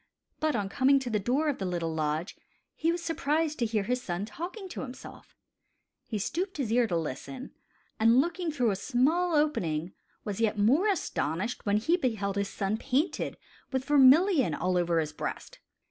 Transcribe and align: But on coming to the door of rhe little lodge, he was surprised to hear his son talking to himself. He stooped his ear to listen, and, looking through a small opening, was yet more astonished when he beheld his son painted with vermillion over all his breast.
But 0.39 0.55
on 0.55 0.67
coming 0.67 0.97
to 0.97 1.11
the 1.11 1.19
door 1.19 1.47
of 1.47 1.61
rhe 1.61 1.67
little 1.67 1.93
lodge, 1.93 2.35
he 2.73 2.91
was 2.91 3.03
surprised 3.03 3.59
to 3.59 3.67
hear 3.67 3.83
his 3.83 4.01
son 4.01 4.25
talking 4.25 4.67
to 4.69 4.81
himself. 4.81 5.35
He 6.07 6.17
stooped 6.17 6.57
his 6.57 6.71
ear 6.71 6.87
to 6.87 6.97
listen, 6.97 7.51
and, 7.99 8.19
looking 8.19 8.51
through 8.51 8.71
a 8.71 8.75
small 8.75 9.35
opening, 9.35 9.93
was 10.23 10.41
yet 10.41 10.57
more 10.57 10.87
astonished 10.87 11.67
when 11.67 11.77
he 11.77 11.97
beheld 11.97 12.35
his 12.35 12.49
son 12.49 12.77
painted 12.77 13.37
with 13.71 13.85
vermillion 13.85 14.55
over 14.55 14.95
all 14.95 14.99
his 15.01 15.13
breast. 15.13 15.59